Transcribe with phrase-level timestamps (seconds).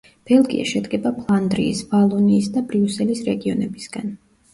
[0.27, 4.11] ბელგია შედგება ფლანდრიის, ვალონიის და ბრიუსელის რეგიონებისგან.